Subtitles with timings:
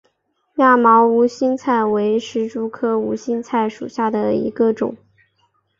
[0.55, 4.97] 亚毛无心菜为石竹科无心菜属下的一个种。